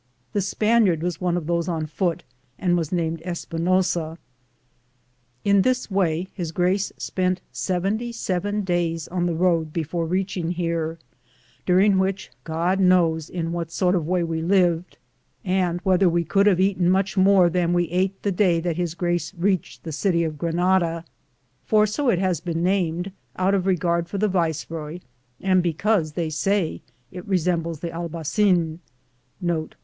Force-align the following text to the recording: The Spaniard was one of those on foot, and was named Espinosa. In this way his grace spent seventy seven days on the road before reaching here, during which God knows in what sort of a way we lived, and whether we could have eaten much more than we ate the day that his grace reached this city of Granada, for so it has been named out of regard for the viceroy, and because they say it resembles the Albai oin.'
The 0.33 0.41
Spaniard 0.41 1.03
was 1.03 1.21
one 1.21 1.37
of 1.37 1.45
those 1.45 1.67
on 1.67 1.85
foot, 1.85 2.23
and 2.57 2.75
was 2.75 2.91
named 2.91 3.21
Espinosa. 3.23 4.17
In 5.43 5.61
this 5.61 5.91
way 5.91 6.27
his 6.33 6.51
grace 6.51 6.91
spent 6.97 7.39
seventy 7.51 8.11
seven 8.11 8.63
days 8.63 9.07
on 9.09 9.27
the 9.27 9.35
road 9.35 9.71
before 9.71 10.07
reaching 10.07 10.53
here, 10.53 10.97
during 11.67 11.99
which 11.99 12.31
God 12.45 12.79
knows 12.79 13.29
in 13.29 13.51
what 13.51 13.69
sort 13.71 13.93
of 13.93 14.01
a 14.01 14.05
way 14.09 14.23
we 14.23 14.41
lived, 14.41 14.97
and 15.45 15.79
whether 15.81 16.09
we 16.09 16.23
could 16.23 16.47
have 16.47 16.59
eaten 16.59 16.89
much 16.89 17.15
more 17.15 17.47
than 17.47 17.71
we 17.71 17.87
ate 17.89 18.23
the 18.23 18.31
day 18.31 18.59
that 18.59 18.77
his 18.77 18.95
grace 18.95 19.35
reached 19.35 19.83
this 19.83 19.97
city 19.99 20.23
of 20.23 20.39
Granada, 20.39 21.05
for 21.63 21.85
so 21.85 22.09
it 22.09 22.17
has 22.17 22.39
been 22.41 22.63
named 22.63 23.11
out 23.35 23.53
of 23.53 23.67
regard 23.67 24.09
for 24.09 24.17
the 24.17 24.27
viceroy, 24.27 24.99
and 25.39 25.61
because 25.61 26.13
they 26.13 26.31
say 26.31 26.81
it 27.11 27.27
resembles 27.27 27.81
the 27.81 27.91
Albai 27.91 28.23
oin.' 28.41 29.69